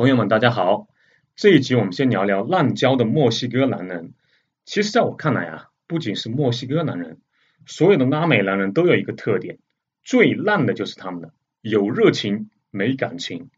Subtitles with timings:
[0.00, 0.88] 朋友们，大家好。
[1.36, 4.14] 这一集我们先聊聊滥交的墨西哥男人。
[4.64, 7.20] 其实，在我看来啊，不仅是墨西哥男人，
[7.66, 9.58] 所有的拉美男人都有一个特点，
[10.02, 13.50] 最烂的就是他们的有热情没感情。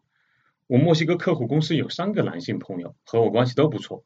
[0.67, 4.03] 我墨西哥客户公司有三个男性朋友，和我关系都不错，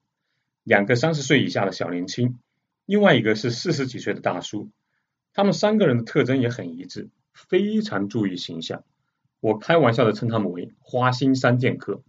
[0.62, 2.39] 两个三十岁以下的小年轻，
[2.84, 4.68] 另外一个是四十几岁的大叔。
[5.32, 8.84] 他们三个人的特征也很一致，非常注意形象。
[9.41, 12.03] 我开玩笑的称他们为“花心三剑客”。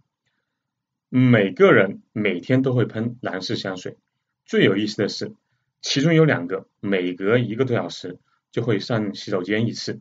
[1.10, 3.96] 每个人每天都会喷男士香水，
[4.44, 5.32] 最有意思的是，
[5.80, 8.18] 其中有两个每隔一个多小时
[8.52, 10.00] 就会上洗手间一次。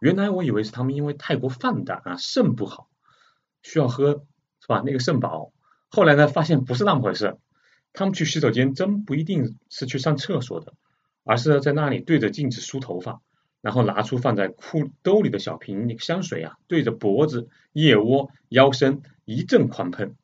[0.00, 2.88] 原来我以为是他们因为太过放胆啊，肾不好，
[3.62, 4.24] 需要喝
[4.60, 4.82] 是吧？
[4.86, 5.52] 那个肾宝。
[5.90, 7.36] 后来呢，发现不是那么回事。
[7.92, 10.72] 他们去洗手间真不一定是去上厕所的，
[11.24, 13.20] 而是在那里对着镜子梳头发，
[13.60, 20.14] 然后拿出放在裤兜里的小瓶那个香水啊，对着脖子、腋窝、腰身一阵狂喷。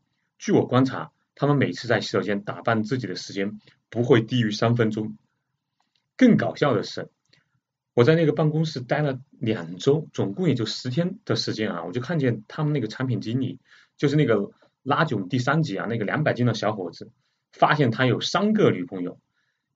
[0.45, 5.17] 据我观察，他们每次在洗手间打扮自己的时间不会低于三分钟。
[6.19, 7.09] 更搞笑的是，
[7.95, 13.59] 我在那个办公室待了两周，总共也就十天的时间啊，我就看见他们那个产品经理，
[13.97, 14.51] 就是那个
[14.83, 17.11] 拉囧第三集啊，那个两百斤的小伙子，
[17.51, 19.19] 发现他有三个女朋友，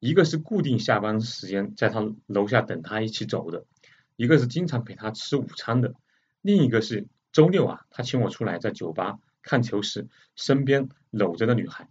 [0.00, 3.64] 一个是固定下班时间在他楼下等他一起走的，
[4.16, 5.94] 一个是经常陪他吃午餐的，
[6.42, 9.19] 另一个是周六啊，他请我出来在酒吧。
[9.48, 11.88] 看球时身边搂着的女孩，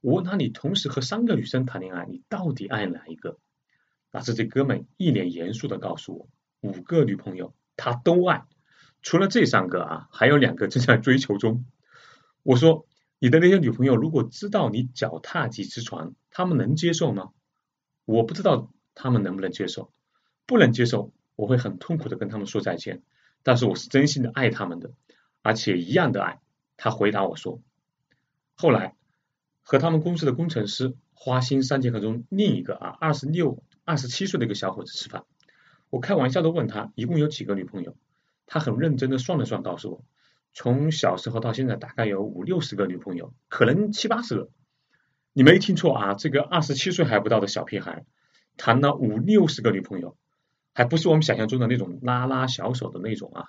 [0.00, 3.36] 我问他：“你同时和三个女生谈恋爱，你到底爱哪一个？”
[4.12, 6.28] 那是这哥们一脸严肃的告诉我
[6.62, 8.44] ：“五个女朋友他都爱，
[9.02, 11.64] 除了这三个啊，还有两个正在追求中。”
[12.44, 12.86] 我说
[13.18, 17.30] ：“你的那些女朋友如果知道你脚踏几只船，他们能接受吗？”
[18.06, 19.92] 我不知道他们能不能接受，
[20.46, 23.02] 不能接受，我会很痛苦的跟他们说再见。
[23.42, 24.92] 但是我是真心的爱他们的，
[25.42, 26.40] 而且一样的爱。
[26.84, 27.62] 他回答我说
[28.54, 28.94] ：“后来
[29.62, 35.24] 和他们公司的工程师花心三剑客中另一个啊，二十六、二十七岁的一个小伙子吃饭。
[35.88, 37.96] 我开玩笑的问他一共有几个女朋友，
[38.44, 40.04] 他很认真的算了算，告诉我
[40.52, 44.50] 从小时候到现在大概有五六十个女朋友，可能七八十个。
[45.32, 48.04] 你没听错啊，这个二十七岁还不到的小屁孩
[48.58, 50.18] 谈了五六十个女朋友，
[50.74, 53.46] 还不是我们想象中的那种拉拉小手的那种啊。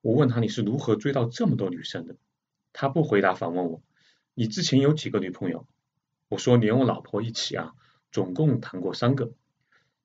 [0.00, 2.16] 我问他你是如何追到这么多女生的？”
[2.80, 3.82] 他不回答，反问我
[4.34, 5.66] ：“你之前有几个女朋友？”
[6.30, 7.74] 我说：“连我老婆一起啊，
[8.12, 9.32] 总共谈过三个。”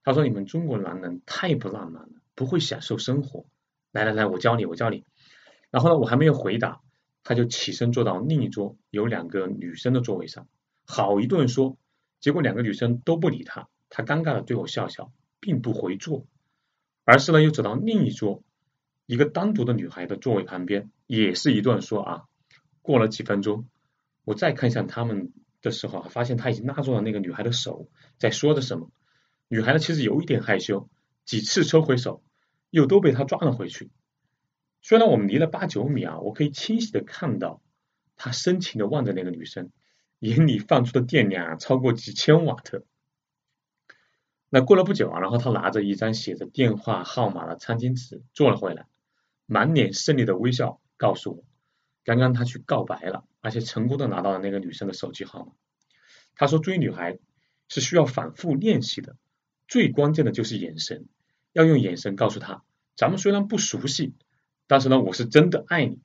[0.03, 3.45] 他说：“你们中国男人太不浪漫了，不会享受生活。”
[3.93, 5.03] 来来来，我教你，我教你。
[5.69, 6.81] 然后呢，我还没有回答，
[7.23, 10.47] 他就起身坐到另一桌有两个女生的座位上，
[10.83, 11.77] 好一顿说。
[12.21, 16.25] 结果两个女生都不理他，他尴尬的对我笑笑，并不回坐，
[17.03, 18.41] 而是呢又走到另一桌
[19.05, 22.23] 一个单独的女孩的座位旁边，也是一顿说啊。
[22.83, 23.67] 过了几分钟，
[24.25, 27.89] 我再看向他们的时候，发现他已经拉住了那个女孩的手，
[28.19, 28.91] 在说着什么。
[29.47, 30.89] 女孩呢，其实有一点害羞，
[31.25, 32.23] 几次抽回手，
[32.69, 33.89] 又都被他抓了回去。
[34.81, 37.61] 虽然我们离了八九米啊，我可以清晰的看到
[38.17, 39.71] 他深情的望着那个女生，
[40.19, 42.85] 眼里放出的电量啊超过几千瓦特。
[44.49, 48.87] 那过了不久啊，然后他拿着一张写着电话号码的餐巾纸坐了回来，
[49.45, 51.52] 满脸胜利的微笑，告诉我。
[52.03, 55.51] 刚刚他去告白了，而且成功的拿到了那个女生的手机号码。
[56.35, 57.17] 他说追女孩
[57.69, 59.15] 是需要反复练习的，
[59.67, 61.05] 最关键的就是眼神，
[61.53, 62.63] 要用眼神告诉她，
[62.95, 64.13] 咱们虽然不熟悉，
[64.67, 65.99] 但是呢，我是真的爱你。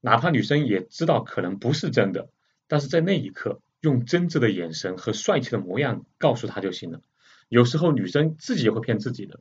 [0.00, 2.28] 哪怕女生也知道可能不是真的，
[2.66, 7.00] 但是在那一刻，用真挚的眼神和帅气的模样告诉她就行了。
[7.48, 9.40] 有时候女生自己也会骗自己的。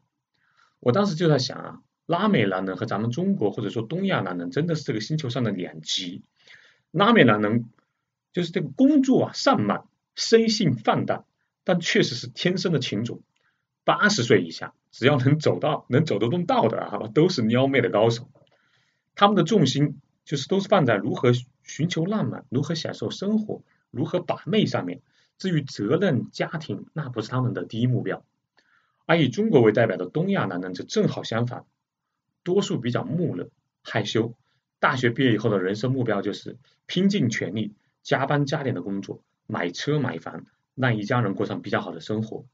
[0.79, 1.81] 我当时就在想啊。
[2.05, 6.23] 拉美男人和咱们中国或者说东亚男人真的是这个星球上的两极。
[6.91, 7.69] 拉美男人
[8.33, 9.85] 就是这个工作啊散漫，
[10.15, 11.25] 生性放荡，
[11.63, 13.21] 但确实是天生的情种。
[13.83, 18.29] 八十岁以下，只要能走到能走得动道的啊，都是撩妹的高手。
[19.15, 21.31] 他们的重心就是都是放在如何
[21.63, 25.01] 寻求浪漫、如何享受生活、如何把妹上面。
[25.37, 28.23] 至于责任、家庭，那不是他们的第一目标。
[29.07, 31.65] 而以中国为代表的东亚男人则正好相反。
[32.43, 33.49] 多数比较木讷、
[33.83, 34.35] 害羞，
[34.79, 40.45] 大学毕业以后的人生目标就是拼尽全力、加班加点的工作、买车买房，
[40.75, 42.45] 让一家人过上比较好的生活。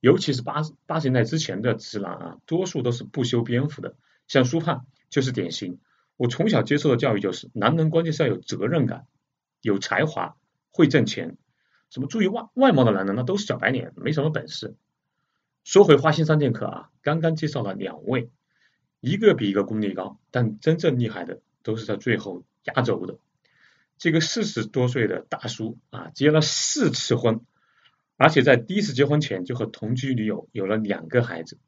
[0.00, 3.96] 尤其是八八十年代之前的直男啊，多数都是不修边幅的，
[4.28, 5.78] 像苏胖就是典型。
[6.16, 9.06] 我从小接受的教育就是，男人关键是要有责任感、
[9.62, 10.36] 有才华、
[10.70, 11.36] 会挣钱。
[11.90, 14.76] 什么注意外外貌的男人，那都是小白脸，没什么本事。
[15.64, 18.30] 说回花心三剑客啊，刚刚介绍了两位。
[19.04, 23.18] 一个比一个功力高，但真正厉害的都是在最后压轴的。
[23.98, 27.42] 这个四十多岁的大叔啊，结了四次婚，
[28.16, 31.58] 而且在第一次结婚前就和同居女友有了两个孩子。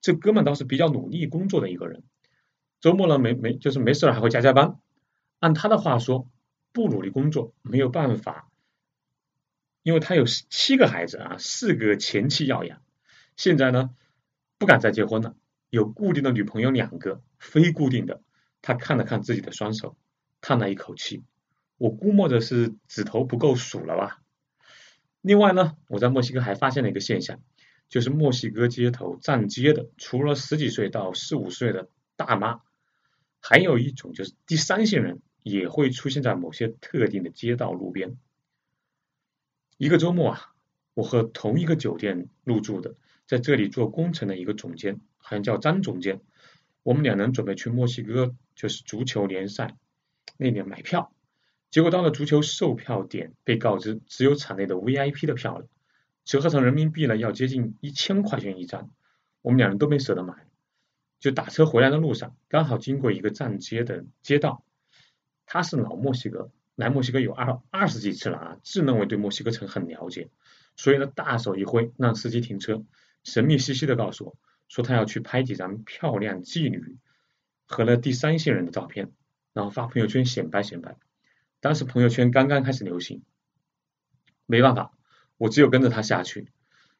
[0.00, 2.04] 这哥们倒是比较努力工作的一个人，
[2.80, 4.78] 周末呢没没就是没事还会加加班。
[5.40, 6.30] 按他的话说，
[6.72, 8.48] 不努力工作没有办法，
[9.82, 12.80] 因为他有七个孩子啊，四个前妻要养，
[13.36, 13.90] 现在呢
[14.56, 15.34] 不敢再结婚了，
[15.70, 18.22] 有固定的女朋友两个，非固定的。
[18.62, 19.96] 他看了看自己的双手，
[20.40, 21.24] 叹了一口气。
[21.76, 24.22] 我估摸着是指头不够数了吧。
[25.20, 27.40] 另外呢，我在墨西哥还发现了一个现象，
[27.88, 32.60] 就是墨西哥街头站街的，除了十几岁到四五岁的大妈，
[33.40, 38.16] 还有一种就是第三性人也会出现在某些特定的街道路边。
[39.76, 40.54] 一个周末啊，
[40.94, 42.94] 我和同一个酒店入住的，
[43.26, 46.20] 在这里做工程的一个总监，好像叫张总监，
[46.82, 49.76] 我们两人准备去墨西哥，就是足球联赛
[50.36, 51.12] 那边买票。
[51.70, 55.66] 结果到了足球售票点，被告知只有场内的 VIP 的票了，
[56.24, 58.90] 折合成人民币呢要接近一千块钱一张，
[59.42, 60.46] 我们两人都没舍得买，
[61.18, 64.64] 就打车回来的路上，刚好经过一个站街的街道，
[65.44, 70.28] 他是老墨西哥，来墨西哥有二二十几次了啊，自认为对墨西哥城很了解，
[70.76, 72.84] 所以呢大手一挥让司机停车，
[73.26, 74.36] 神秘兮兮的告诉我，
[74.68, 76.96] 说他要去拍几张漂亮妓女
[77.66, 79.10] 和那第三性人的照片，
[79.52, 80.96] 然后发朋友圈显摆显摆。
[81.58, 83.24] 当时朋友圈刚刚开始流行，
[84.46, 84.96] 没办法，
[85.38, 86.52] 我只有跟着他下去。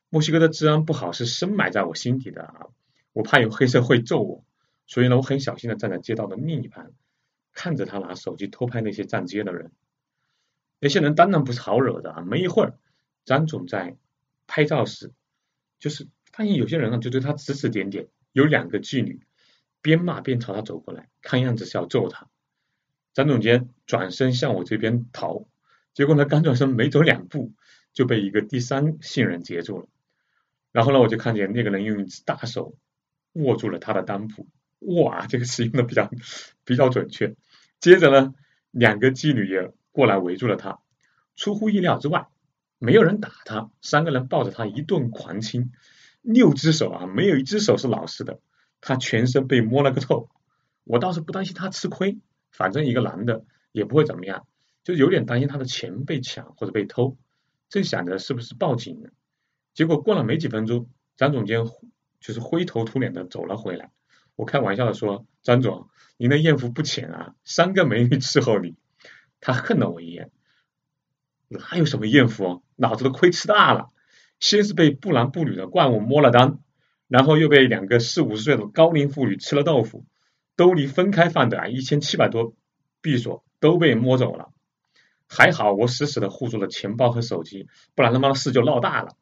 [0.08, 2.67] 墨西哥的治安不好是深埋在我心底的啊，
[3.12, 4.44] 我怕有黑社会揍我，
[4.88, 6.90] 所以呢，我很小心的站在街道的另一旁，
[7.52, 9.70] 看着他拿手机偷拍那些站街的人。
[10.81, 12.20] 那些人当然不是好惹的啊。
[12.23, 12.76] 没一会儿，
[13.25, 13.96] 张总在
[14.49, 15.12] 拍照时，
[15.78, 19.20] 就是发现有些人啊就对他指指点点，有两个妓女
[19.82, 22.28] 边骂边朝他走过来，看样子是要揍他。
[23.14, 25.46] 张总监转身向我这边逃，
[25.94, 27.55] 结果呢，刚转身没走两步
[27.93, 29.88] 就被一个第三性人截住了。
[30.73, 32.76] 然后呢，我就看见那个人用一只大手
[33.32, 34.46] 握住了他的裆部，
[34.81, 36.11] 哇，这个词用的比较
[36.64, 37.34] 比较准确。
[37.81, 38.34] 接着呢，
[38.70, 40.81] 两个妓女也过来围住了他。
[41.37, 42.28] 出乎意料之外，
[42.78, 45.73] 没有人打他，三个人抱着他一顿狂亲，
[46.23, 48.40] 六只手啊，没有一只手是老实的，
[48.81, 50.28] 他全身被摸了个透。
[50.84, 52.19] 我倒是不担心他吃亏。
[52.52, 54.46] 反正一个男的也不会怎么样，
[54.82, 57.19] 就有点担心他的钱被抢或者被偷，
[57.69, 59.11] 正想着是不是报警呢，
[59.75, 60.88] 结果过了没几分钟，
[61.19, 61.67] 张总监
[62.19, 63.90] 就是灰头土脸的走了回来。
[64.37, 68.75] 我开玩笑的说：“张总，您的艳福不浅啊，三个美女伺候你。”
[69.40, 70.31] 他恨了我一眼，
[71.48, 73.90] 哪有什么艳福，脑子都亏吃大了。
[74.40, 76.58] 先是被不男不女的怪物摸了单，
[77.08, 80.04] 然后又被两个四五十岁的高龄妇女吃了豆腐。
[80.56, 82.54] 兜里分开放的啊，一千七百多
[83.00, 84.52] 币索都被摸走了，
[85.28, 89.16] 还好我死死的护住了钱包和手机，不然他妈的事就闹大了。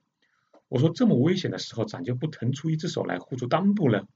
[0.68, 4.06] 我说这么危险的时候，咋就不腾出一只手来护住裆部呢？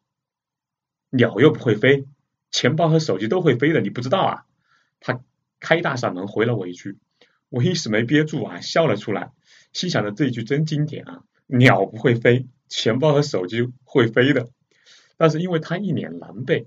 [1.10, 2.06] 鸟又不会飞，
[2.50, 4.44] 钱包和手机都会飞的，你不知道啊？
[5.00, 5.20] 他
[5.60, 6.98] 开大嗓门回了我一句，
[7.48, 9.32] 我一时没憋住啊，笑了出来，
[9.72, 14.48] 心想着这一句真经典啊，鸟不会飞，钱包和手机会飞的。
[15.16, 16.66] 但是因为他一脸狼狈。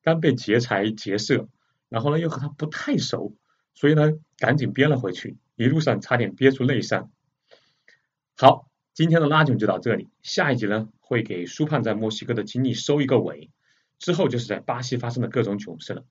[0.00, 1.48] 刚被劫财劫色，
[1.90, 3.34] 然后呢又和他不太熟，
[3.74, 7.10] 所以呢赶紧憋了回去，一路上差点憋出内伤。
[8.38, 13.50] 好，今天的拉囧就到这里，下一集呢会给苏胖在墨西哥的经历收一个尾，
[13.98, 16.04] 之后就是在巴西发生的各种囧事了。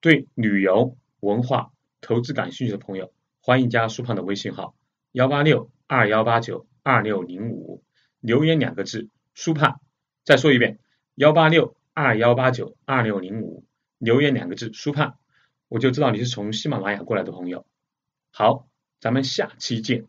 [0.00, 3.12] 对旅游、文化、投资感兴趣的朋友，
[3.48, 4.74] 欢迎加苏胖的微信号
[5.10, 7.82] 幺八六二幺八九二六零五，
[8.20, 9.80] 留言两个字苏胖，
[10.22, 10.80] 再说一遍
[11.14, 11.74] 幺八六。
[11.94, 13.64] 二幺八九二六零五
[13.96, 15.16] 留言两个字苏胖，
[15.68, 17.64] 我就知道你是从喜马拉雅过来的朋友。
[18.30, 18.68] 好，
[19.00, 20.04] 咱们下期见。